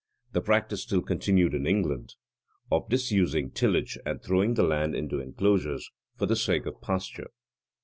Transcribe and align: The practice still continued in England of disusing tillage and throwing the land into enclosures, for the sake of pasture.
The 0.31 0.41
practice 0.41 0.81
still 0.81 1.03
continued 1.03 1.53
in 1.53 1.67
England 1.67 2.15
of 2.71 2.89
disusing 2.89 3.51
tillage 3.51 3.99
and 4.03 4.19
throwing 4.19 4.55
the 4.55 4.63
land 4.63 4.95
into 4.95 5.19
enclosures, 5.19 5.91
for 6.17 6.25
the 6.25 6.35
sake 6.35 6.65
of 6.65 6.81
pasture. 6.81 7.29